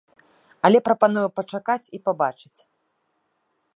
[0.69, 2.57] Але прапануе пачакаць і пабачыць.